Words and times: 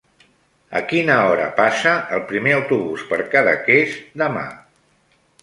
A 0.77 0.79
quina 0.93 1.17
hora 1.31 1.45
passa 1.59 1.91
el 2.17 2.23
primer 2.33 2.55
autobús 2.61 3.05
per 3.13 3.21
Cadaqués 3.35 3.95
demà? 4.25 4.49